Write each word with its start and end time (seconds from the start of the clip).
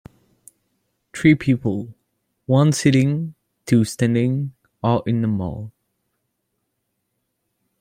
Three 1.13 1.35
people, 1.35 1.93
one 2.47 2.71
sitting, 2.71 3.35
two 3.67 3.83
standing, 3.85 4.55
are 4.81 5.03
in 5.05 5.23
a 5.23 5.27
mall. 5.27 5.71